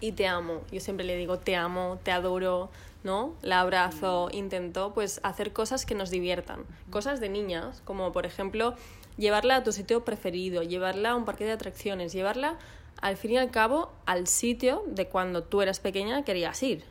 Y 0.00 0.10
te 0.10 0.26
amo. 0.26 0.62
Yo 0.72 0.80
siempre 0.80 1.06
le 1.06 1.14
digo 1.14 1.38
te 1.38 1.54
amo, 1.54 2.00
te 2.02 2.10
adoro, 2.10 2.68
¿no? 3.04 3.34
La 3.42 3.60
abrazo, 3.60 4.28
mm. 4.32 4.36
intento 4.36 4.92
pues 4.94 5.20
hacer 5.22 5.52
cosas 5.52 5.86
que 5.86 5.94
nos 5.94 6.10
diviertan, 6.10 6.64
cosas 6.90 7.20
de 7.20 7.28
niñas, 7.28 7.82
como 7.84 8.12
por 8.12 8.26
ejemplo 8.26 8.74
llevarla 9.16 9.56
a 9.56 9.62
tu 9.64 9.72
sitio 9.72 10.04
preferido, 10.04 10.62
llevarla 10.62 11.10
a 11.10 11.14
un 11.16 11.24
parque 11.24 11.44
de 11.44 11.52
atracciones, 11.52 12.12
llevarla 12.12 12.58
al 13.00 13.16
fin 13.16 13.32
y 13.32 13.36
al 13.38 13.50
cabo 13.50 13.90
al 14.06 14.26
sitio 14.26 14.82
de 14.86 15.06
cuando 15.08 15.42
tú 15.42 15.62
eras 15.62 15.80
pequeña 15.80 16.22
querías 16.24 16.62
ir. 16.62 16.84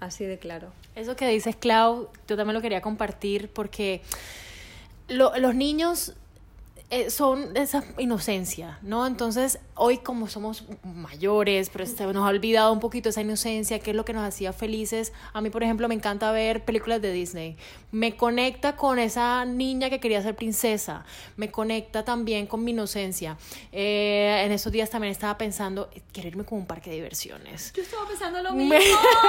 Así 0.00 0.24
de 0.24 0.38
claro. 0.38 0.72
Eso 0.96 1.14
que 1.16 1.28
dices, 1.28 1.54
Clau, 1.56 2.08
yo 2.26 2.36
también 2.36 2.54
lo 2.54 2.60
quería 2.60 2.80
compartir 2.80 3.48
porque 3.50 4.02
lo- 5.08 5.36
los 5.38 5.54
niños 5.54 6.14
son 7.08 7.56
esa 7.56 7.82
inocencia, 7.98 8.78
¿no? 8.82 9.06
Entonces, 9.06 9.58
hoy 9.74 9.98
como 9.98 10.28
somos 10.28 10.64
mayores, 10.84 11.70
pero 11.70 11.86
se 11.86 12.04
nos 12.06 12.16
ha 12.24 12.28
olvidado 12.28 12.70
un 12.72 12.80
poquito 12.80 13.08
esa 13.08 13.22
inocencia, 13.22 13.78
que 13.78 13.90
es 13.92 13.96
lo 13.96 14.04
que 14.04 14.12
nos 14.12 14.22
hacía 14.24 14.52
felices. 14.52 15.12
A 15.32 15.40
mí, 15.40 15.48
por 15.48 15.62
ejemplo, 15.62 15.88
me 15.88 15.94
encanta 15.94 16.30
ver 16.32 16.64
películas 16.66 17.00
de 17.00 17.10
Disney. 17.12 17.56
Me 17.92 18.16
conecta 18.16 18.76
con 18.76 18.98
esa 18.98 19.44
niña 19.46 19.88
que 19.88 20.00
quería 20.00 20.20
ser 20.22 20.36
princesa. 20.36 21.04
Me 21.36 21.50
conecta 21.50 22.04
también 22.04 22.46
con 22.46 22.62
mi 22.62 22.72
inocencia. 22.72 23.38
Eh, 23.72 24.42
en 24.44 24.52
esos 24.52 24.70
días 24.70 24.90
también 24.90 25.12
estaba 25.12 25.38
pensando, 25.38 25.88
eh, 25.94 26.02
quiero 26.12 26.28
irme 26.28 26.44
con 26.44 26.58
un 26.58 26.66
parque 26.66 26.90
de 26.90 26.96
diversiones. 26.96 27.72
Yo 27.74 27.82
estaba 27.82 28.06
pensando 28.06 28.42
lo 28.42 28.52
Me- 28.54 28.78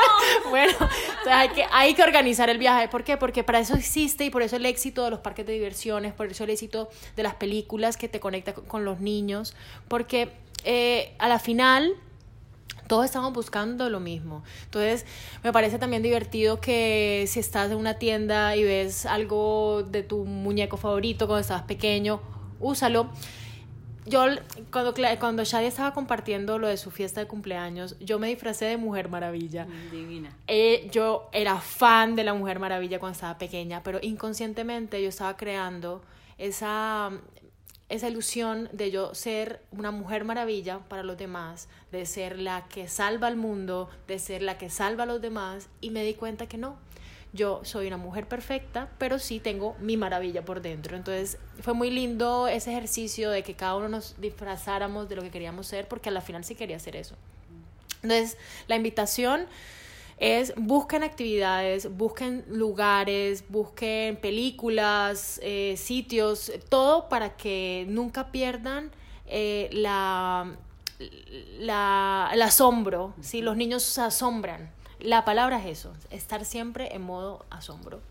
bueno, 0.49 0.73
entonces 0.73 1.27
hay 1.33 1.49
que, 1.49 1.65
hay 1.71 1.93
que 1.93 2.03
organizar 2.03 2.49
el 2.49 2.57
viaje. 2.57 2.89
¿Por 2.89 3.05
qué? 3.05 3.15
Porque 3.15 3.43
para 3.43 3.59
eso 3.59 3.75
existe 3.75 4.25
y 4.25 4.29
por 4.29 4.41
eso 4.41 4.57
el 4.57 4.65
éxito 4.65 5.05
de 5.05 5.11
los 5.11 5.19
parques 5.19 5.45
de 5.45 5.53
diversiones, 5.53 6.13
por 6.13 6.27
eso 6.27 6.43
el 6.43 6.49
éxito 6.49 6.89
de 7.15 7.23
las 7.23 7.35
películas 7.35 7.52
que 7.61 8.07
te 8.07 8.19
conecta 8.19 8.53
con, 8.53 8.85
los 8.85 8.99
niños. 8.99 9.55
Porque 9.87 10.31
eh, 10.63 11.13
a 11.19 11.27
la 11.27 11.39
final 11.39 11.93
todos 12.87 13.05
estamos 13.05 13.33
buscando 13.33 13.89
lo 13.89 13.99
mismo. 13.99 14.43
Entonces, 14.65 15.05
me 15.43 15.51
parece 15.51 15.79
también 15.79 16.03
divertido 16.03 16.59
que 16.59 17.25
si 17.27 17.39
estás 17.39 17.71
en 17.71 17.77
una 17.77 17.95
tienda 17.95 18.55
y 18.55 18.63
ves 18.63 19.05
algo 19.05 19.83
de 19.83 20.03
tu 20.03 20.25
muñeco 20.25 20.77
favorito 20.77 21.27
cuando 21.27 21.41
estabas 21.41 21.63
pequeño, 21.63 22.21
úsalo. 22.59 23.09
Yo, 24.05 24.25
cuando, 24.69 24.93
cuando 25.19 25.45
Shadia 25.45 25.69
estaba 25.69 25.93
compartiendo 25.93 26.59
lo 26.59 26.67
de 26.67 26.75
su 26.75 26.91
fiesta 26.91 27.21
de 27.21 27.27
cumpleaños, 27.27 27.95
yo 28.01 28.19
me 28.19 28.27
disfracé 28.27 28.65
de 28.65 28.75
Mujer 28.75 29.07
Maravilla. 29.07 29.65
Divina. 29.91 30.35
Eh, 30.47 30.89
yo 30.91 31.29
era 31.31 31.57
fan 31.61 32.15
de 32.15 32.25
la 32.25 32.33
Mujer 32.33 32.59
Maravilla 32.59 32.99
cuando 32.99 33.13
estaba 33.13 33.37
pequeña, 33.37 33.81
pero 33.81 33.99
inconscientemente 34.01 35.01
yo 35.01 35.07
estaba 35.07 35.37
creando 35.37 36.03
esa, 36.37 37.11
esa 37.93 38.07
ilusión 38.07 38.69
de 38.71 38.89
yo 38.89 39.13
ser 39.13 39.61
una 39.71 39.91
Mujer 39.91 40.25
Maravilla 40.25 40.79
para 40.79 41.03
los 41.03 41.17
demás, 41.17 41.67
de 41.91 42.05
ser 42.07 42.39
la 42.39 42.65
que 42.67 42.87
salva 42.87 43.27
al 43.27 43.35
mundo, 43.35 43.89
de 44.07 44.17
ser 44.17 44.41
la 44.41 44.57
que 44.57 44.71
salva 44.71 45.03
a 45.03 45.05
los 45.05 45.21
demás, 45.21 45.69
y 45.79 45.91
me 45.91 46.03
di 46.03 46.15
cuenta 46.15 46.47
que 46.47 46.57
no. 46.57 46.75
Yo 47.33 47.61
soy 47.63 47.87
una 47.87 47.97
mujer 47.97 48.27
perfecta, 48.27 48.89
pero 48.97 49.19
sí 49.19 49.39
tengo 49.39 49.75
mi 49.79 49.95
maravilla 49.95 50.43
por 50.43 50.61
dentro. 50.61 50.97
Entonces 50.97 51.37
fue 51.61 51.73
muy 51.73 51.91
lindo 51.91 52.47
ese 52.47 52.71
ejercicio 52.71 53.29
de 53.29 53.43
que 53.43 53.55
cada 53.55 53.75
uno 53.75 53.89
nos 53.89 54.19
disfrazáramos 54.19 55.07
de 55.07 55.15
lo 55.15 55.21
que 55.21 55.29
queríamos 55.29 55.67
ser, 55.67 55.87
porque 55.87 56.09
a 56.09 56.11
la 56.11 56.21
final 56.21 56.43
sí 56.43 56.55
quería 56.55 56.77
hacer 56.77 56.95
eso. 56.95 57.15
Entonces, 58.01 58.37
la 58.67 58.75
invitación 58.75 59.45
es 60.17 60.53
busquen 60.55 61.03
actividades, 61.03 61.95
busquen 61.95 62.45
lugares, 62.47 63.45
busquen 63.49 64.15
películas, 64.17 65.39
eh, 65.43 65.75
sitios, 65.77 66.51
todo 66.69 67.09
para 67.09 67.35
que 67.35 67.85
nunca 67.89 68.31
pierdan 68.31 68.91
eh, 69.25 69.69
la, 69.71 70.55
la, 71.59 72.29
el 72.33 72.41
asombro. 72.41 73.13
¿sí? 73.21 73.41
Los 73.41 73.57
niños 73.57 73.83
se 73.83 74.01
asombran. 74.01 74.71
La 74.99 75.25
palabra 75.25 75.59
es 75.59 75.79
eso, 75.79 75.93
estar 76.11 76.45
siempre 76.45 76.95
en 76.95 77.01
modo 77.01 77.45
asombro. 77.49 78.01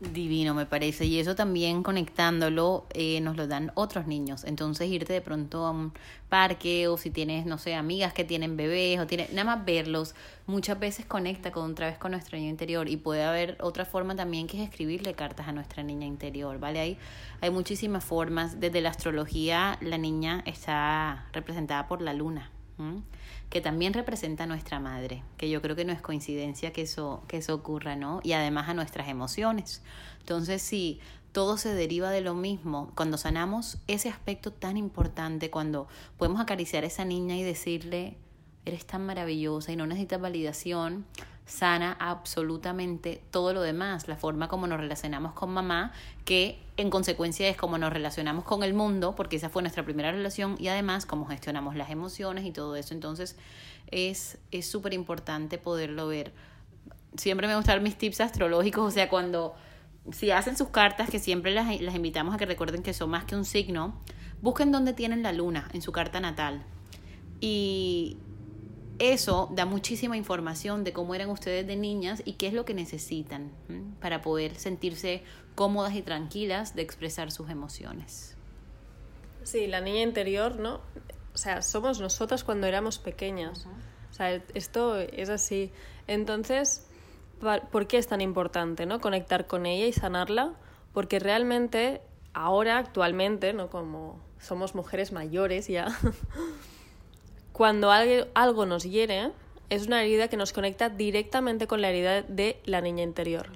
Divino, 0.00 0.54
me 0.54 0.64
parece. 0.64 1.04
Y 1.04 1.18
eso 1.18 1.34
también 1.34 1.82
conectándolo 1.82 2.86
eh, 2.94 3.20
nos 3.20 3.36
lo 3.36 3.46
dan 3.46 3.70
otros 3.74 4.06
niños. 4.06 4.44
Entonces 4.44 4.88
irte 4.88 5.12
de 5.12 5.20
pronto 5.20 5.66
a 5.66 5.72
un 5.72 5.92
parque 6.30 6.88
o 6.88 6.96
si 6.96 7.10
tienes, 7.10 7.44
no 7.44 7.58
sé, 7.58 7.74
amigas 7.74 8.14
que 8.14 8.24
tienen 8.24 8.56
bebés 8.56 8.98
o 8.98 9.06
tienen, 9.06 9.28
nada 9.34 9.56
más 9.56 9.64
verlos, 9.66 10.14
muchas 10.46 10.78
veces 10.80 11.04
conecta 11.04 11.52
con 11.52 11.72
otra 11.72 11.88
vez 11.88 11.98
con 11.98 12.12
nuestro 12.12 12.38
niño 12.38 12.48
interior. 12.48 12.88
Y 12.88 12.96
puede 12.96 13.24
haber 13.24 13.58
otra 13.60 13.84
forma 13.84 14.16
también 14.16 14.46
que 14.46 14.62
es 14.62 14.68
escribirle 14.68 15.12
cartas 15.12 15.48
a 15.48 15.52
nuestra 15.52 15.82
niña 15.82 16.06
interior, 16.06 16.58
¿vale? 16.58 16.80
Hay, 16.80 16.98
hay 17.42 17.50
muchísimas 17.50 18.02
formas. 18.02 18.58
Desde 18.58 18.80
la 18.80 18.88
astrología, 18.88 19.76
la 19.82 19.98
niña 19.98 20.42
está 20.46 21.26
representada 21.32 21.88
por 21.88 22.00
la 22.00 22.14
luna. 22.14 22.50
Que 23.50 23.60
también 23.60 23.92
representa 23.92 24.44
a 24.44 24.46
nuestra 24.46 24.78
madre, 24.80 25.22
que 25.36 25.50
yo 25.50 25.60
creo 25.60 25.76
que 25.76 25.84
no 25.84 25.92
es 25.92 26.00
coincidencia 26.00 26.72
que 26.72 26.82
eso, 26.82 27.22
que 27.26 27.38
eso 27.38 27.54
ocurra, 27.54 27.96
¿no? 27.96 28.20
Y 28.22 28.32
además 28.32 28.68
a 28.68 28.74
nuestras 28.74 29.08
emociones. 29.08 29.82
Entonces, 30.20 30.62
si 30.62 31.00
todo 31.32 31.56
se 31.56 31.74
deriva 31.74 32.10
de 32.10 32.20
lo 32.20 32.34
mismo, 32.34 32.92
cuando 32.94 33.18
sanamos 33.18 33.78
ese 33.86 34.08
aspecto 34.08 34.52
tan 34.52 34.76
importante, 34.76 35.50
cuando 35.50 35.88
podemos 36.16 36.40
acariciar 36.40 36.84
a 36.84 36.88
esa 36.88 37.04
niña 37.04 37.36
y 37.36 37.42
decirle, 37.42 38.16
eres 38.64 38.86
tan 38.86 39.06
maravillosa 39.06 39.72
y 39.72 39.76
no 39.76 39.86
necesitas 39.86 40.20
validación, 40.20 41.06
sana 41.50 41.96
absolutamente 41.98 43.22
todo 43.30 43.52
lo 43.52 43.60
demás, 43.60 44.08
la 44.08 44.16
forma 44.16 44.48
como 44.48 44.66
nos 44.66 44.78
relacionamos 44.78 45.32
con 45.32 45.50
mamá, 45.50 45.92
que 46.24 46.58
en 46.76 46.90
consecuencia 46.90 47.48
es 47.48 47.56
como 47.56 47.76
nos 47.76 47.92
relacionamos 47.92 48.44
con 48.44 48.62
el 48.62 48.72
mundo, 48.72 49.14
porque 49.16 49.36
esa 49.36 49.50
fue 49.50 49.62
nuestra 49.62 49.84
primera 49.84 50.12
relación, 50.12 50.56
y 50.58 50.68
además 50.68 51.06
cómo 51.06 51.26
gestionamos 51.26 51.74
las 51.74 51.90
emociones 51.90 52.44
y 52.44 52.52
todo 52.52 52.76
eso. 52.76 52.94
Entonces 52.94 53.36
es 53.90 54.38
súper 54.62 54.94
importante 54.94 55.58
poderlo 55.58 56.06
ver. 56.06 56.32
Siempre 57.16 57.48
me 57.48 57.56
gustan 57.56 57.82
mis 57.82 57.98
tips 57.98 58.20
astrológicos, 58.20 58.86
o 58.86 58.90
sea, 58.90 59.08
cuando 59.08 59.54
si 60.12 60.30
hacen 60.30 60.56
sus 60.56 60.68
cartas, 60.68 61.10
que 61.10 61.18
siempre 61.18 61.52
las, 61.52 61.80
las 61.80 61.94
invitamos 61.94 62.34
a 62.34 62.38
que 62.38 62.46
recuerden 62.46 62.82
que 62.82 62.94
son 62.94 63.10
más 63.10 63.24
que 63.24 63.34
un 63.34 63.44
signo, 63.44 63.94
busquen 64.40 64.70
dónde 64.70 64.92
tienen 64.92 65.22
la 65.22 65.32
luna 65.32 65.68
en 65.72 65.82
su 65.82 65.90
carta 65.90 66.20
natal. 66.20 66.62
Y 67.40 68.18
eso 69.00 69.48
da 69.52 69.64
muchísima 69.64 70.16
información 70.16 70.84
de 70.84 70.92
cómo 70.92 71.14
eran 71.14 71.30
ustedes 71.30 71.66
de 71.66 71.74
niñas 71.74 72.22
y 72.24 72.34
qué 72.34 72.48
es 72.48 72.52
lo 72.52 72.64
que 72.64 72.74
necesitan 72.74 73.50
para 74.00 74.20
poder 74.20 74.54
sentirse 74.56 75.22
cómodas 75.54 75.94
y 75.94 76.02
tranquilas 76.02 76.76
de 76.76 76.82
expresar 76.82 77.32
sus 77.32 77.48
emociones. 77.48 78.36
Sí, 79.42 79.66
la 79.66 79.80
niña 79.80 80.02
interior, 80.02 80.56
¿no? 80.56 80.80
O 81.34 81.38
sea, 81.38 81.62
somos 81.62 82.00
nosotras 82.00 82.44
cuando 82.44 82.66
éramos 82.66 82.98
pequeñas. 82.98 83.66
O 84.10 84.14
sea, 84.14 84.34
esto 84.54 84.98
es 84.98 85.30
así. 85.30 85.72
Entonces, 86.06 86.86
¿por 87.70 87.86
qué 87.86 87.96
es 87.96 88.06
tan 88.06 88.20
importante, 88.20 88.84
¿no? 88.84 89.00
Conectar 89.00 89.46
con 89.46 89.64
ella 89.64 89.86
y 89.86 89.92
sanarla? 89.92 90.52
Porque 90.92 91.18
realmente, 91.18 92.02
ahora, 92.34 92.78
actualmente, 92.78 93.54
¿no? 93.54 93.70
Como 93.70 94.20
somos 94.38 94.74
mujeres 94.74 95.12
mayores 95.12 95.68
ya, 95.68 95.88
cuando 97.60 97.90
algo, 97.90 98.64
nos 98.64 98.84
hiere, 98.84 99.32
es 99.68 99.86
una 99.86 100.02
herida 100.02 100.28
que 100.28 100.38
nos 100.38 100.54
conecta 100.54 100.88
directamente 100.88 101.66
con 101.66 101.82
la 101.82 101.90
herida 101.90 102.22
de 102.22 102.58
la 102.64 102.80
niña 102.80 103.02
interior. 103.02 103.50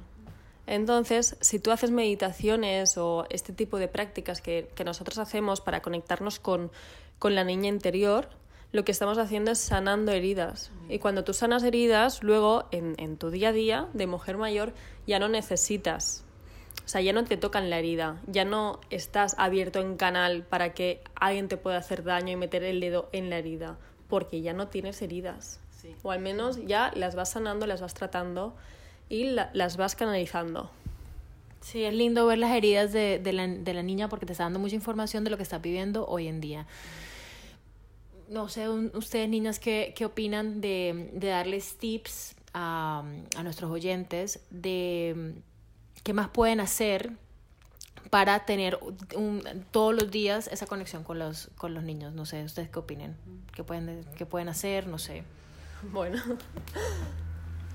Entonces, 0.67 1.39
si 1.41 1.59
tú 1.59 1.71
haces 1.71 1.91
meditaciones 1.91 2.99
o 2.99 3.25
este 3.31 3.55
tipo 3.55 3.79
de 3.79 3.89
prácticas 3.89 4.43
que, 4.43 4.69
que 4.75 4.85
nosotros 4.85 5.17
hacemos 5.17 5.63
para 5.63 5.81
conectarnos 5.81 6.39
con, 6.39 6.71
con 7.19 7.35
la 7.35 7.45
niña 7.45 7.71
interior, 7.71 8.29
lo 8.73 8.85
que 8.85 8.93
estamos 8.93 9.17
haciendo 9.17 9.53
es 9.53 9.59
sanando 9.59 10.13
heridas. 10.13 10.71
Y 10.91 10.99
cuando 10.99 11.25
tú 11.25 11.33
sanas 11.33 11.63
heridas, 11.63 12.23
luego 12.23 12.69
en, 12.73 12.97
en 12.99 13.17
tu 13.17 13.31
día 13.31 13.49
a 13.49 13.53
día 13.53 13.89
de 13.95 14.07
mujer 14.07 14.37
mayor 14.37 14.75
ya 15.07 15.19
no 15.19 15.31
necesitas, 15.31 16.27
o 16.85 16.89
sea, 16.89 17.01
ya 17.01 17.15
no 17.15 17.25
te 17.25 17.39
tocan 17.39 17.71
la 17.71 17.79
herida, 17.79 18.21
ya 18.27 18.45
no 18.45 18.81
estás 18.91 19.35
abierto 19.39 19.81
en 19.81 19.97
canal 19.97 20.43
para 20.43 20.75
que 20.75 21.03
alguien 21.15 21.49
te 21.49 21.57
pueda 21.57 21.79
hacer 21.79 22.05
daño 22.05 22.33
y 22.33 22.37
meter 22.37 22.63
el 22.65 22.81
dedo 22.81 23.09
en 23.13 23.31
la 23.31 23.39
herida, 23.39 23.79
porque 24.09 24.41
ya 24.43 24.53
no 24.53 24.69
tienes 24.69 25.01
heridas. 25.03 25.61
O 26.03 26.11
al 26.13 26.21
menos 26.21 26.65
ya 26.67 26.91
las 26.95 27.15
vas 27.15 27.31
sanando, 27.31 27.67
las 27.67 27.81
vas 27.81 27.93
tratando 27.95 28.55
y 29.09 29.25
la- 29.25 29.51
las 29.53 29.77
vas 29.77 29.95
canalizando. 29.97 30.71
Sí, 31.61 31.85
es 31.85 31.93
lindo 31.95 32.27
ver 32.27 32.39
las 32.39 32.53
heridas 32.53 32.93
de, 32.93 33.19
de, 33.19 33.33
la, 33.33 33.47
de 33.47 33.75
la 33.75 33.83
niña 33.83 34.09
porque 34.09 34.27
te 34.27 34.33
está 34.33 34.45
dando 34.45 34.59
mucha 34.59 34.75
información 34.75 35.25
de 35.25 35.31
lo 35.31 35.37
que 35.37 35.43
está 35.43 35.59
viviendo 35.59 36.07
hoy 36.07 36.27
en 36.29 36.41
día. 36.41 36.67
No 38.29 38.49
sé, 38.49 38.69
un- 38.69 38.91
ustedes 38.95 39.29
niñas, 39.29 39.59
¿qué, 39.59 39.93
qué 39.97 40.05
opinan 40.07 40.61
de, 40.61 41.11
de 41.13 41.29
darles 41.29 41.77
tips 41.77 42.35
a, 42.55 43.03
a 43.37 43.43
nuestros 43.43 43.71
oyentes 43.71 44.41
de 44.51 45.35
qué 46.03 46.13
más 46.15 46.29
pueden 46.29 46.61
hacer 46.61 47.13
para 48.11 48.45
tener 48.45 48.79
todos 49.71 49.95
los 49.95 50.11
días 50.11 50.49
esa 50.49 50.67
conexión 50.67 51.05
con 51.05 51.19
los, 51.19 51.51
con 51.57 51.75
los 51.75 51.83
niños? 51.83 52.13
No 52.13 52.27
sé, 52.27 52.45
¿ustedes 52.45 52.69
qué 52.69 52.79
opinan? 52.79 53.17
¿Qué 53.55 53.65
pueden, 53.65 54.05
qué 54.17 54.27
pueden 54.27 54.49
hacer? 54.49 54.87
No 54.87 54.99
sé. 54.99 55.25
Bueno. 55.93 56.23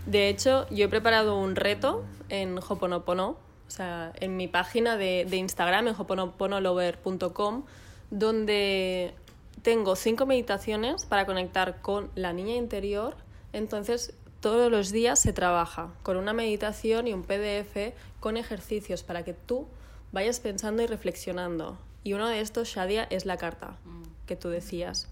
De 0.05 0.29
hecho, 0.29 0.67
yo 0.69 0.85
he 0.85 0.89
preparado 0.89 1.37
un 1.37 1.55
reto 1.55 2.03
en 2.29 2.57
Hoponopono, 2.57 3.37
o 3.67 3.71
sea, 3.71 4.11
en 4.19 4.37
mi 4.37 4.47
página 4.47 4.97
de, 4.97 5.25
de 5.29 5.37
Instagram, 5.37 5.89
en 5.89 5.95
hoponoponolover.com, 5.95 7.65
donde 8.09 9.13
tengo 9.61 9.95
cinco 9.95 10.25
meditaciones 10.25 11.05
para 11.05 11.25
conectar 11.25 11.81
con 11.81 12.09
la 12.15 12.33
niña 12.33 12.55
interior. 12.55 13.17
Entonces, 13.53 14.13
todos 14.39 14.71
los 14.71 14.91
días 14.91 15.19
se 15.19 15.33
trabaja 15.33 15.89
con 16.01 16.17
una 16.17 16.33
meditación 16.33 17.07
y 17.07 17.13
un 17.13 17.23
PDF 17.23 17.93
con 18.19 18.37
ejercicios 18.37 19.03
para 19.03 19.23
que 19.23 19.33
tú 19.33 19.67
vayas 20.11 20.39
pensando 20.39 20.83
y 20.83 20.87
reflexionando. 20.87 21.77
Y 22.03 22.13
uno 22.13 22.27
de 22.27 22.41
estos, 22.41 22.69
Shadia, 22.69 23.03
es 23.09 23.25
la 23.25 23.37
carta 23.37 23.77
que 24.25 24.35
tú 24.35 24.49
decías. 24.49 25.07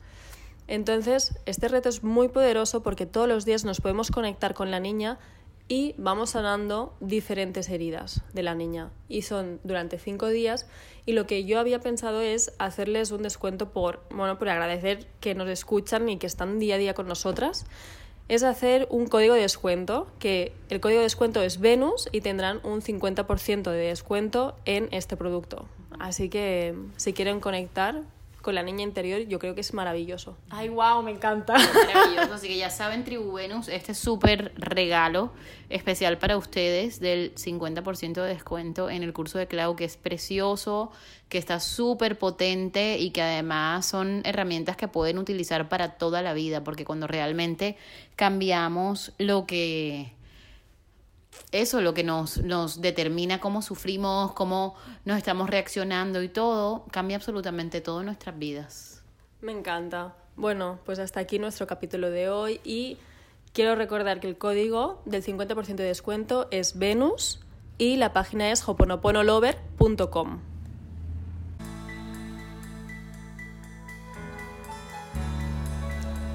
Entonces, 0.68 1.40
este 1.46 1.68
reto 1.68 1.90
es 1.90 2.04
muy 2.04 2.28
poderoso 2.28 2.84
porque 2.84 3.06
todos 3.06 3.28
los 3.28 3.46
días 3.46 3.64
nos 3.64 3.82
podemos 3.82 4.12
conectar 4.12 4.54
con 4.54 4.70
la 4.72 4.80
niña 4.80 5.18
y 5.70 5.96
vamos 5.98 6.32
sanando 6.32 6.96
diferentes 7.02 7.70
heridas 7.70 8.22
de 8.34 8.44
la 8.44 8.56
niña. 8.56 8.92
Y 9.10 9.24
son 9.24 9.60
durante 9.64 9.98
cinco 9.98 10.28
días. 10.28 10.68
Y 11.06 11.14
lo 11.14 11.26
que 11.28 11.46
yo 11.46 11.60
había 11.60 11.80
pensado 11.80 12.22
es 12.22 12.54
hacerles 12.58 13.12
un 13.12 13.24
descuento 13.24 13.72
por, 13.72 14.04
bueno, 14.10 14.38
por 14.38 14.50
agradecer 14.50 15.08
que 15.20 15.36
nos 15.36 15.50
escuchan 15.50 16.08
y 16.10 16.18
que 16.18 16.28
están 16.28 16.60
día 16.60 16.76
a 16.76 16.78
día 16.78 16.94
con 16.94 17.08
nosotras. 17.08 17.66
Es 18.28 18.44
hacer 18.44 18.88
un 18.90 19.08
código 19.08 19.36
de 19.36 19.42
descuento, 19.42 20.08
que 20.20 20.52
el 20.70 20.82
código 20.82 21.00
de 21.00 21.06
descuento 21.06 21.42
es 21.42 21.60
Venus 21.60 22.10
y 22.12 22.22
tendrán 22.22 22.60
un 22.64 22.82
50% 22.82 23.72
de 23.72 23.78
descuento 23.78 24.56
en 24.66 24.90
este 24.92 25.16
producto. 25.16 25.66
Así 26.00 26.30
que 26.30 26.76
si 26.98 27.14
quieren 27.14 27.40
conectar, 27.40 28.04
con 28.48 28.56
la 28.56 28.64
niña 28.64 28.84
interior, 28.84 29.28
yo 29.28 29.40
creo 29.40 29.56
que 29.56 29.60
es 29.60 29.74
maravilloso. 29.74 30.38
Ay, 30.50 30.70
wow, 30.70 31.04
me 31.04 31.12
encanta. 31.12 31.56
Maravilloso. 31.56 32.36
Así 32.36 32.48
que 32.48 32.56
ya 32.56 32.70
saben, 32.70 33.04
Tribu 33.04 33.34
Venus, 33.34 33.68
este 33.68 33.94
súper 33.94 34.54
regalo 34.56 35.34
especial 35.68 36.18
para 36.18 36.38
ustedes 36.38 37.02
del 37.02 37.36
50% 37.36 38.14
de 38.14 38.30
descuento 38.30 38.90
en 38.90 39.04
el 39.04 39.12
curso 39.12 39.38
de 39.38 39.48
Clau, 39.48 39.76
que 39.76 39.84
es 39.84 39.98
precioso, 39.98 40.94
que 41.28 41.38
está 41.38 41.60
súper 41.60 42.18
potente 42.18 42.98
y 42.98 43.10
que 43.10 43.22
además 43.22 43.86
son 43.86 44.22
herramientas 44.24 44.78
que 44.78 44.88
pueden 44.88 45.18
utilizar 45.18 45.68
para 45.68 45.98
toda 45.98 46.22
la 46.22 46.32
vida, 46.34 46.64
porque 46.64 46.86
cuando 46.86 47.06
realmente 47.06 47.76
cambiamos 48.16 49.12
lo 49.18 49.46
que 49.46 50.14
eso 51.52 51.82
lo 51.82 51.94
que 51.94 52.04
nos, 52.04 52.38
nos 52.38 52.82
determina 52.82 53.40
cómo 53.40 53.62
sufrimos, 53.62 54.34
cómo 54.34 54.76
nos 55.06 55.18
estamos 55.18 55.50
reaccionando 55.50 56.22
y 56.24 56.30
todo, 56.30 56.86
cambia 56.92 57.18
absolutamente 57.18 57.82
todo 57.82 58.02
en 58.02 58.08
nuestras 58.08 58.38
vidas. 58.38 59.04
Me 59.42 59.52
encanta. 59.52 60.16
Bueno, 60.36 60.80
pues 60.86 61.00
hasta 61.00 61.20
aquí 61.20 61.40
nuestro 61.40 61.68
capítulo 61.68 62.10
de 62.10 62.30
hoy 62.30 62.60
y 62.64 62.98
quiero 63.54 63.76
recordar 63.76 64.20
que 64.20 64.28
el 64.28 64.38
código 64.38 65.02
del 65.06 65.24
50% 65.24 65.76
de 65.76 65.84
descuento 65.84 66.48
es 66.52 66.78
Venus 66.78 67.40
y 67.78 67.98
la 67.98 68.14
página 68.14 68.52
es 68.52 68.68
hoponoponolover.com. 68.68 70.57